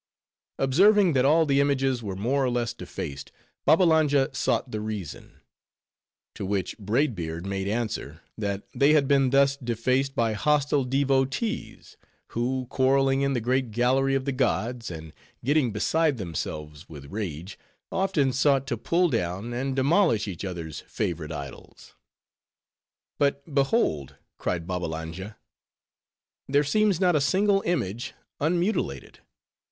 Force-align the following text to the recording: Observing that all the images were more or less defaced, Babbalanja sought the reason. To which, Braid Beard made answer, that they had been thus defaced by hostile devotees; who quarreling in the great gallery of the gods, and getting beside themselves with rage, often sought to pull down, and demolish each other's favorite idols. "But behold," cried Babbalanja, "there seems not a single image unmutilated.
Observing 0.57 1.13
that 1.13 1.25
all 1.25 1.45
the 1.45 1.59
images 1.61 2.01
were 2.01 2.15
more 2.15 2.43
or 2.43 2.49
less 2.49 2.73
defaced, 2.73 3.31
Babbalanja 3.67 4.33
sought 4.33 4.71
the 4.71 4.81
reason. 4.81 5.41
To 6.33 6.43
which, 6.43 6.75
Braid 6.79 7.13
Beard 7.13 7.45
made 7.45 7.67
answer, 7.67 8.21
that 8.35 8.63
they 8.73 8.93
had 8.93 9.07
been 9.07 9.29
thus 9.29 9.55
defaced 9.57 10.15
by 10.15 10.33
hostile 10.33 10.85
devotees; 10.85 11.97
who 12.29 12.65
quarreling 12.71 13.21
in 13.21 13.33
the 13.33 13.39
great 13.39 13.69
gallery 13.69 14.15
of 14.15 14.25
the 14.25 14.31
gods, 14.31 14.89
and 14.89 15.13
getting 15.45 15.71
beside 15.71 16.17
themselves 16.17 16.89
with 16.89 17.11
rage, 17.11 17.59
often 17.91 18.33
sought 18.33 18.65
to 18.65 18.77
pull 18.77 19.07
down, 19.07 19.53
and 19.53 19.75
demolish 19.75 20.27
each 20.27 20.43
other's 20.43 20.79
favorite 20.87 21.31
idols. 21.31 21.93
"But 23.19 23.53
behold," 23.53 24.15
cried 24.39 24.65
Babbalanja, 24.65 25.37
"there 26.47 26.63
seems 26.63 26.99
not 26.99 27.15
a 27.15 27.21
single 27.21 27.61
image 27.67 28.15
unmutilated. 28.39 29.19